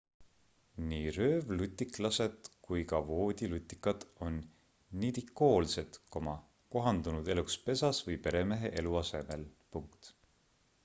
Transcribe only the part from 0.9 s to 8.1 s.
nii röövlutiklased kui ka voodilutikad on nidikoolsed kohandunud eluks pesas